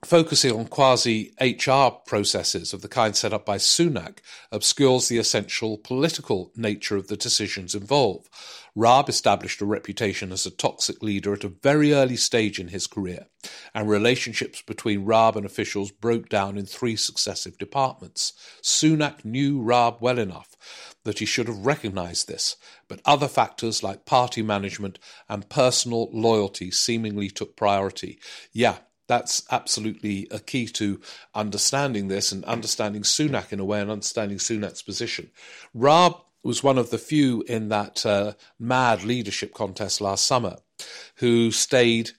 [0.04, 4.18] focusing on quasi HR processes of the kind set up by Sunak
[4.52, 8.28] obscures the essential political nature of the decisions involved.
[8.76, 12.86] Raab established a reputation as a toxic leader at a very early stage in his
[12.86, 13.26] career,
[13.74, 18.34] and relationships between Raab and officials broke down in three successive departments.
[18.62, 20.54] Sunak knew Raab well enough
[21.02, 22.54] that he should have recognized this,
[22.86, 28.20] but other factors like party management and personal loyalty seemingly took priority.
[28.52, 31.00] Yeah, that's absolutely a key to
[31.34, 35.30] understanding this and understanding Sunak in a way and understanding Sunak's position.
[35.74, 40.58] Raab was one of the few in that uh, mad leadership contest last summer
[41.16, 42.10] who stayed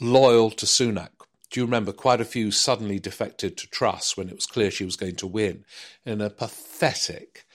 [0.00, 1.10] loyal to Sunak.
[1.50, 4.84] Do you remember quite a few suddenly defected to Truss when it was clear she
[4.84, 5.64] was going to win
[6.04, 7.46] in a pathetic,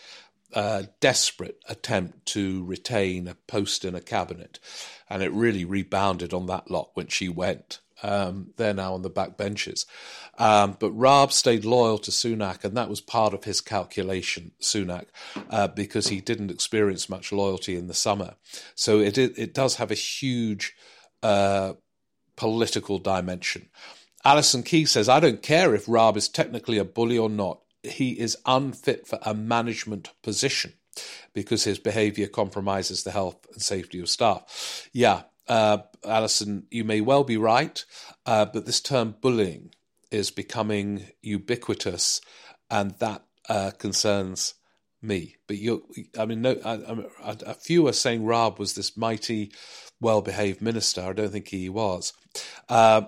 [0.54, 4.60] uh, desperate attempt to retain a post in a cabinet?
[5.10, 7.80] And it really rebounded on that lot when she went.
[8.04, 9.86] Um, they're now on the back benches.
[10.38, 15.06] Um, but Raab stayed loyal to Sunak, and that was part of his calculation, Sunak,
[15.50, 18.36] uh, because he didn't experience much loyalty in the summer.
[18.76, 20.76] So it it, it does have a huge
[21.22, 21.74] uh,
[22.36, 23.70] political dimension.
[24.26, 27.60] Alison Key says, I don't care if Raab is technically a bully or not.
[27.84, 30.74] He is unfit for a management position
[31.34, 34.89] because his behaviour compromises the health and safety of staff.
[34.94, 37.84] Yeah, uh, Alison, you may well be right,
[38.25, 39.71] uh, but this term bullying
[40.12, 42.21] is becoming ubiquitous,
[42.69, 44.56] and that uh, concerns
[45.01, 45.36] me.
[45.47, 45.86] But you,
[46.17, 46.73] I mean, no, I,
[47.29, 49.51] I, a few are saying Raab was this mighty,
[49.99, 51.01] well-behaved minister.
[51.01, 52.13] I don't think he was.
[52.69, 53.03] Uh,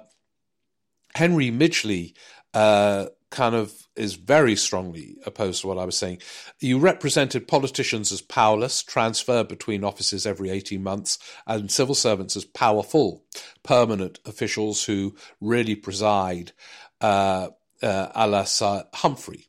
[1.16, 2.14] Henry Midgley
[2.54, 6.20] uh, kind of is very strongly opposed to what I was saying.
[6.60, 12.46] You represented politicians as powerless, transferred between offices every 18 months, and civil servants as
[12.46, 13.24] powerful,
[13.64, 16.52] permanent officials who really preside
[17.02, 17.50] uh,
[17.82, 18.46] uh, a la
[18.94, 19.48] Humphrey.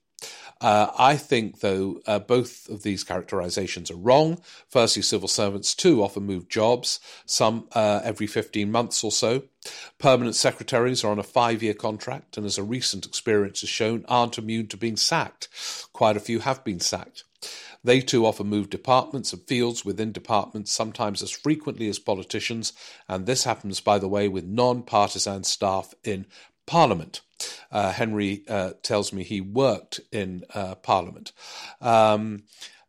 [0.61, 4.41] Uh, I think, though, uh, both of these characterizations are wrong.
[4.71, 9.43] Firstly, civil servants too often move jobs, some uh, every 15 months or so.
[9.99, 14.05] Permanent secretaries are on a five year contract, and as a recent experience has shown,
[14.09, 15.49] aren't immune to being sacked.
[15.93, 17.25] Quite a few have been sacked.
[17.85, 22.73] They too often move departments and fields within departments, sometimes as frequently as politicians,
[23.09, 26.27] and this happens, by the way, with non partisan staff in
[26.67, 27.21] Parliament.
[27.71, 31.33] Uh, Henry uh, tells me he worked in uh, Parliament.
[31.81, 32.45] Um,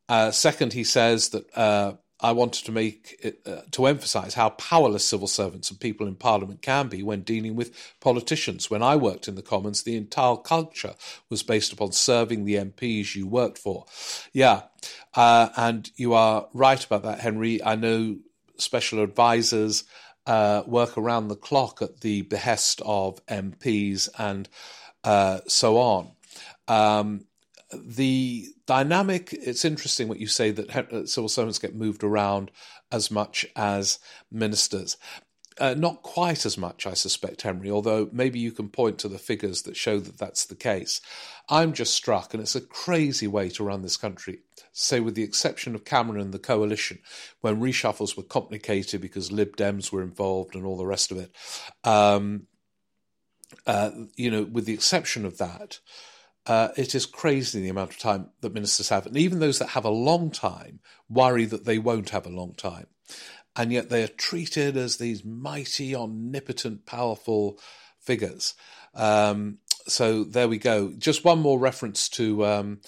[0.09, 5.05] uh, second, he says that uh, I wanted to make it, to emphasise how powerless
[5.05, 8.69] civil servants and people in Parliament can be when dealing with politicians.
[8.69, 10.95] When I worked in the Commons, the entire culture
[11.29, 13.85] was based upon serving the MPs you worked for.
[14.33, 14.63] Yeah,
[15.15, 17.61] and you are right about that, Henry.
[17.61, 18.17] I know
[18.57, 19.83] special advisors
[20.27, 24.47] uh, work around the clock at the behest of MPs and
[25.03, 26.11] uh, so on.
[26.67, 27.25] Um,
[27.73, 32.51] the dynamic, it's interesting what you say that uh, civil servants get moved around
[32.91, 33.99] as much as
[34.31, 34.97] ministers.
[35.59, 39.17] Uh, not quite as much, I suspect, Henry, although maybe you can point to the
[39.17, 41.01] figures that show that that's the case.
[41.49, 44.39] I'm just struck, and it's a crazy way to run this country.
[44.73, 46.99] Say, with the exception of Cameron and the coalition,
[47.41, 51.33] when reshuffles were complicated because Lib Dems were involved and all the rest of it.
[51.83, 52.47] Um,
[53.65, 55.79] uh, you know, with the exception of that,
[56.45, 59.05] uh, it is crazy the amount of time that ministers have.
[59.05, 60.79] And even those that have a long time
[61.09, 62.87] worry that they won't have a long time
[63.57, 67.59] and yet they are treated as these mighty, omnipotent, powerful
[67.99, 68.53] figures.
[68.93, 69.57] Um,
[69.87, 70.93] so there we go.
[70.97, 72.79] Just one more reference to um,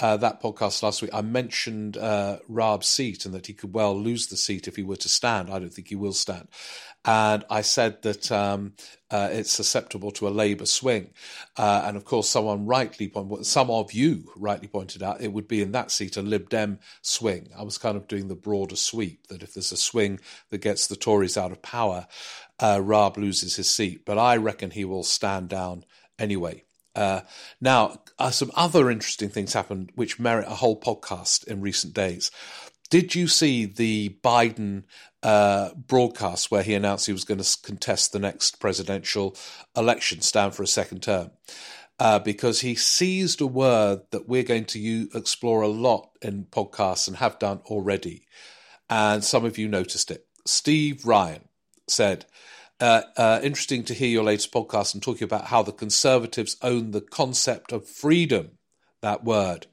[0.00, 3.98] uh, that podcast last week, I mentioned uh, Raab's seat and that he could well
[3.98, 5.50] lose the seat if he were to stand.
[5.50, 6.48] I don't think he will stand.
[7.04, 8.74] And I said that um,
[9.10, 11.10] uh, it's susceptible to a Labour swing.
[11.56, 15.48] Uh, and of course, someone rightly pointed, some of you rightly pointed out, it would
[15.48, 17.48] be in that seat a Lib Dem swing.
[17.58, 20.86] I was kind of doing the broader sweep that if there's a swing that gets
[20.86, 22.06] the Tories out of power,
[22.60, 24.04] uh, Raab loses his seat.
[24.04, 25.84] But I reckon he will stand down
[26.18, 26.64] anyway.
[26.94, 27.20] Uh,
[27.60, 32.30] now, uh, some other interesting things happened which merit a whole podcast in recent days.
[32.90, 34.84] Did you see the Biden
[35.22, 39.36] uh, broadcast where he announced he was going to contest the next presidential
[39.76, 41.30] election, stand for a second term?
[42.00, 46.44] Uh, because he seized a word that we're going to use, explore a lot in
[46.44, 48.24] podcasts and have done already.
[48.88, 50.26] And some of you noticed it.
[50.46, 51.42] Steve Ryan
[51.88, 52.24] said,
[52.80, 56.92] uh, uh, interesting to hear your latest podcast and talking about how the Conservatives own
[56.92, 58.58] the concept of freedom,
[59.02, 59.66] that word.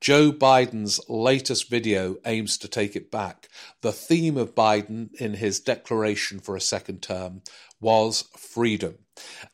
[0.00, 3.48] Joe Biden's latest video aims to take it back.
[3.82, 7.42] The theme of Biden in his declaration for a second term
[7.80, 8.98] was freedom.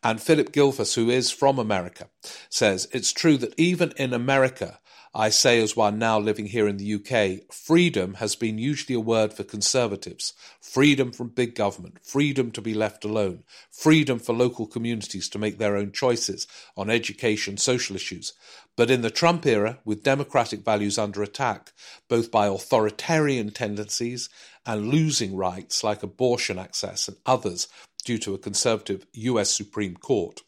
[0.05, 2.09] And Philip Gilfus, who is from America,
[2.49, 4.79] says it's true that even in America,
[5.19, 9.01] I say, as one now living here in the UK, freedom has been usually a
[9.01, 10.35] word for conservatives.
[10.61, 15.57] Freedom from big government, freedom to be left alone, freedom for local communities to make
[15.57, 16.47] their own choices
[16.77, 18.35] on education, social issues.
[18.77, 21.73] But in the Trump era, with democratic values under attack,
[22.09, 24.29] both by authoritarian tendencies
[24.67, 27.69] and losing rights like abortion access and others
[28.05, 30.43] due to a conservative US Supreme Court,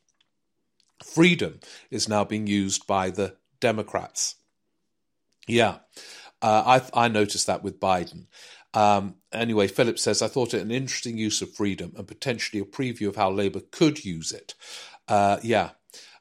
[1.02, 1.60] freedom
[1.90, 4.34] is now being used by the Democrats.
[5.48, 5.78] Yeah,
[6.42, 8.26] uh, I, I noticed that with Biden.
[8.74, 12.66] Um, anyway, Philip says, I thought it an interesting use of freedom and potentially a
[12.66, 14.54] preview of how Labour could use it.
[15.08, 15.70] Uh, yeah,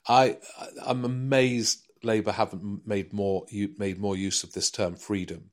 [0.07, 0.37] I,
[0.85, 3.45] I'm amazed Labour haven't made more
[3.77, 5.51] made more use of this term freedom.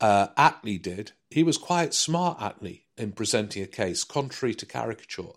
[0.00, 1.12] Uh, Attlee did.
[1.30, 5.32] He was quite smart, Attlee, in presenting a case, contrary to caricature.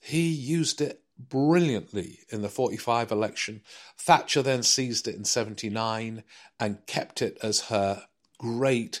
[0.00, 3.62] He used it brilliantly in the 45 election.
[3.98, 6.22] Thatcher then seized it in 79
[6.58, 8.04] and kept it as her
[8.38, 9.00] great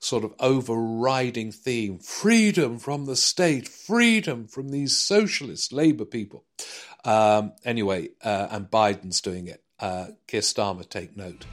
[0.00, 6.44] sort of overriding theme freedom from the state, freedom from these socialist Labour people.
[7.04, 9.62] Um, anyway, uh, and Biden's doing it.
[9.80, 11.46] Uh, Keir Starmer, take note.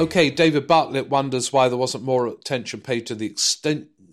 [0.00, 3.36] Okay, David Bartlett wonders why there wasn't more attention paid to the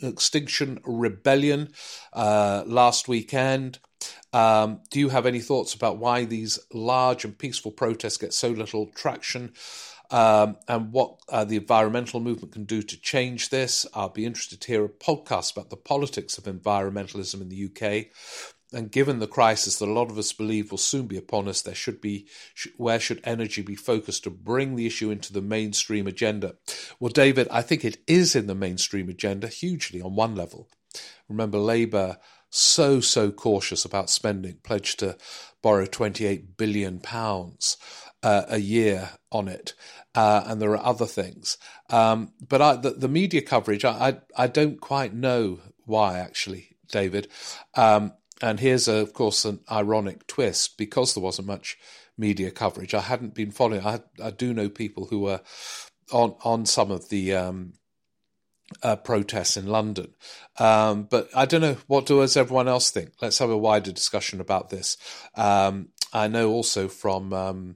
[0.02, 1.70] Extinction Rebellion
[2.12, 3.80] uh, last weekend.
[4.34, 8.50] Um, do you have any thoughts about why these large and peaceful protests get so
[8.50, 9.54] little traction?
[10.12, 13.86] Um, and what uh, the environmental movement can do to change this.
[13.94, 18.08] I'll be interested to hear a podcast about the politics of environmentalism in the UK.
[18.74, 21.62] And given the crisis that a lot of us believe will soon be upon us,
[21.62, 22.28] there should be
[22.76, 26.56] where should energy be focused to bring the issue into the mainstream agenda?
[27.00, 30.68] Well, David, I think it is in the mainstream agenda hugely on one level.
[31.30, 32.18] Remember, Labour
[32.50, 35.18] so so cautious about spending, pledged to
[35.62, 37.78] borrow 28 billion pounds
[38.24, 39.74] uh, a year on it,
[40.16, 41.58] uh, and there are other things.
[41.90, 43.92] Um, but I, the, the, media coverage, I,
[44.38, 47.28] I, I don't quite know why actually, David.
[47.76, 51.78] Um, and here's, a, of course, an ironic twist because there wasn't much
[52.18, 52.94] media coverage.
[52.94, 53.86] I hadn't been following.
[53.86, 55.42] I, I do know people who were
[56.12, 57.74] on on some of the um,
[58.82, 60.14] uh, protests in London,
[60.58, 63.12] um, but I don't know what does everyone else think.
[63.22, 64.98] Let's have a wider discussion about this.
[65.36, 67.76] Um, I know also from um,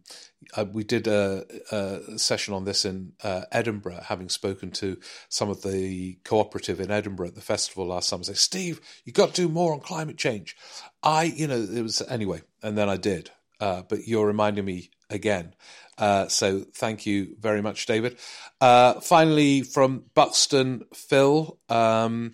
[0.55, 4.97] uh, we did a, a, session on this in uh, Edinburgh, having spoken to
[5.29, 8.23] some of the cooperative in Edinburgh at the festival last summer.
[8.23, 10.55] Say, Steve, you got to do more on climate change.
[11.03, 13.31] I, you know, it was anyway, and then I did.
[13.59, 15.53] Uh, but you're reminding me again.
[15.97, 18.17] Uh, so thank you very much, David.
[18.59, 22.33] Uh, finally, from Buxton, Phil, um,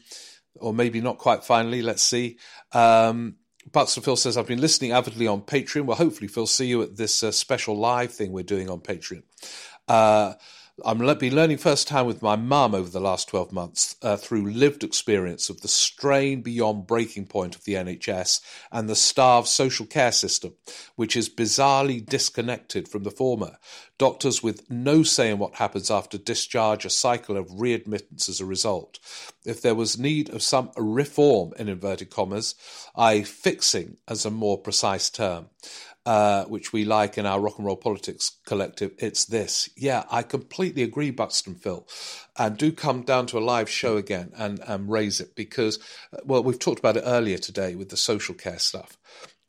[0.55, 1.81] or maybe not quite finally.
[1.81, 2.37] Let's see.
[2.71, 3.35] Um,
[3.71, 5.85] Buxton Phil says, I've been listening avidly on Patreon.
[5.85, 9.23] Well, hopefully, Phil, see you at this uh, special live thing we're doing on Patreon.
[9.87, 10.33] Uh,
[10.85, 14.83] I've been learning firsthand with my mum over the last 12 months uh, through lived
[14.83, 20.11] experience of the strain beyond breaking point of the NHS and the starved social care
[20.11, 20.53] system,
[20.95, 23.57] which is bizarrely disconnected from the former.
[23.97, 28.45] Doctors with no say in what happens after discharge, a cycle of readmittance as a
[28.45, 28.99] result.
[29.45, 32.53] If there was need of some reform, in inverted commas,
[32.95, 35.49] I fixing as a more precise term,
[36.07, 39.67] uh, which we like in our rock and roll politics collective, it's this.
[39.75, 41.85] Yeah, I completely agree, Buxton Phil.
[42.37, 45.79] And do come down to a live show again and, and raise it because,
[46.13, 48.97] uh, well, we've talked about it earlier today with the social care stuff.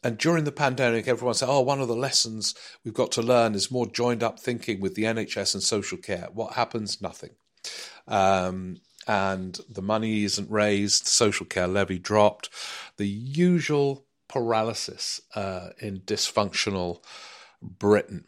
[0.03, 3.55] And during the pandemic, everyone said, oh, one of the lessons we've got to learn
[3.55, 6.27] is more joined up thinking with the NHS and social care.
[6.33, 7.01] What happens?
[7.01, 7.37] Nothing.
[8.09, 12.51] Um, and the money isn't raised, social care levy dropped,
[12.97, 17.03] the usual paralysis uh, in dysfunctional
[17.63, 18.25] Britain.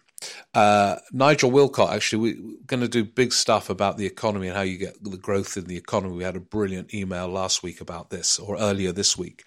[0.52, 4.62] Uh, Nigel Wilcott, actually, we're going to do big stuff about the economy and how
[4.62, 6.16] you get the growth in the economy.
[6.16, 9.44] We had a brilliant email last week about this, or earlier this week.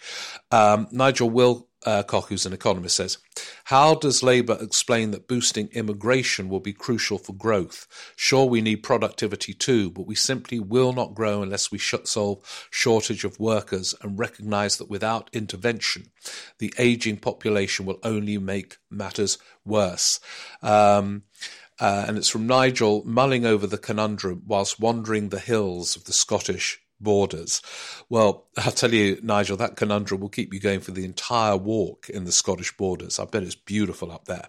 [0.50, 3.18] Um, Nigel Will uh, Koch, who's an economist, says,
[3.64, 7.86] How does Labour explain that boosting immigration will be crucial for growth?
[8.16, 13.24] Sure, we need productivity too, but we simply will not grow unless we solve shortage
[13.24, 16.10] of workers and recognise that without intervention,
[16.58, 20.20] the ageing population will only make matters worse.
[20.62, 21.24] Um,
[21.80, 26.12] uh, and it's from Nigel mulling over the conundrum whilst wandering the hills of the
[26.12, 27.62] Scottish borders.
[28.08, 32.08] Well, I'll tell you, Nigel, that conundrum will keep you going for the entire walk
[32.08, 33.18] in the Scottish borders.
[33.18, 34.48] I bet it's beautiful up there.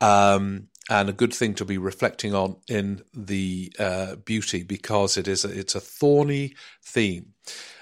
[0.00, 5.28] Um, and a good thing to be reflecting on in the uh, beauty because it
[5.28, 7.34] is a, it's a thorny theme.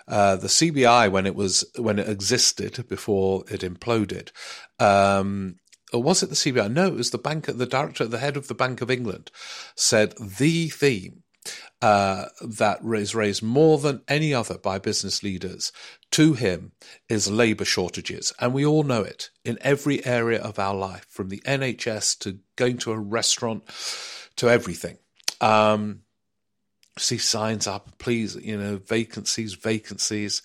[0.07, 4.31] Uh, the CBI, when it was when it existed before it imploded,
[4.79, 5.57] um,
[5.93, 6.73] or was it the CBI?
[6.73, 7.47] No, it was the bank.
[7.47, 9.31] The director, the head of the Bank of England,
[9.75, 11.23] said the theme
[11.81, 15.73] uh, that is raised more than any other by business leaders
[16.11, 16.73] to him
[17.09, 18.33] is labour shortages.
[18.41, 22.39] And we all know it in every area of our life, from the NHS to
[22.57, 23.65] going to a restaurant
[24.37, 24.99] to everything.
[25.41, 26.01] Um,
[26.99, 30.43] see signs up, please, you know, vacancies, vacancies.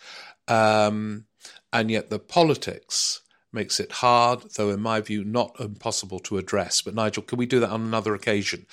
[0.47, 1.25] Um,
[1.71, 3.22] and yet the politics
[3.53, 6.81] makes it hard, though in my view not impossible to address.
[6.81, 8.65] But Nigel, can we do that on another occasion?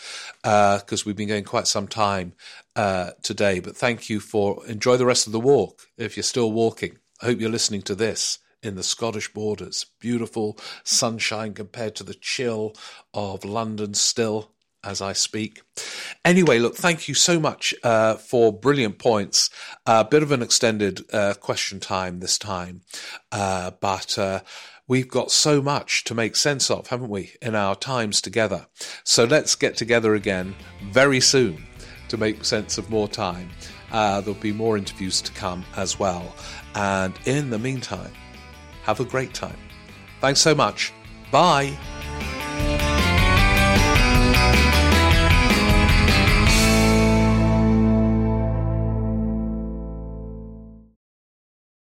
[0.43, 2.33] Because uh, we've been going quite some time
[2.76, 3.61] uh, today.
[3.61, 5.83] But thank you for enjoy the rest of the walk.
[5.97, 9.87] If you're still walking, I hope you're listening to this in the Scottish borders.
[10.01, 12.74] Beautiful sunshine compared to the chill
[13.14, 14.53] of London still
[14.85, 15.62] as I speak.
[16.24, 19.51] Anyway, look, thank you so much uh, for brilliant points.
[19.87, 22.83] A uh, bit of an extended uh, question time this time,
[23.33, 24.41] uh, but uh,
[24.89, 28.66] we've got so much to make sense of, haven't we, in our times together?
[29.05, 30.55] So let's get together again
[30.91, 31.64] very soon
[32.09, 33.51] to make sense of more time.
[33.93, 36.35] Uh, there'll be more interviews to come as well.
[36.74, 38.12] And in the meantime,
[38.83, 39.59] have a great time.
[40.20, 40.93] Thanks so much.
[41.31, 41.76] Bye.